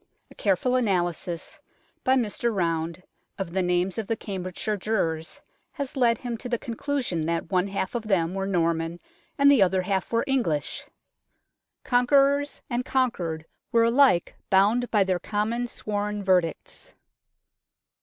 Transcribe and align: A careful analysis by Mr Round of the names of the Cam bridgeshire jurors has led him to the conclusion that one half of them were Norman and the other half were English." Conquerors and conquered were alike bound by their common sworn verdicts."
A 0.31 0.33
careful 0.33 0.75
analysis 0.75 1.59
by 2.03 2.15
Mr 2.15 2.51
Round 2.51 3.03
of 3.37 3.53
the 3.53 3.61
names 3.61 3.99
of 3.99 4.07
the 4.07 4.15
Cam 4.15 4.41
bridgeshire 4.43 4.75
jurors 4.75 5.41
has 5.73 5.95
led 5.95 6.17
him 6.17 6.37
to 6.37 6.49
the 6.49 6.57
conclusion 6.57 7.27
that 7.27 7.51
one 7.51 7.67
half 7.67 7.93
of 7.93 8.07
them 8.07 8.33
were 8.33 8.47
Norman 8.47 8.99
and 9.37 9.51
the 9.51 9.61
other 9.61 9.83
half 9.83 10.11
were 10.11 10.23
English." 10.25 10.87
Conquerors 11.83 12.63
and 12.67 12.83
conquered 12.83 13.45
were 13.71 13.83
alike 13.83 14.35
bound 14.49 14.89
by 14.89 15.03
their 15.03 15.19
common 15.19 15.67
sworn 15.67 16.23
verdicts." 16.23 16.95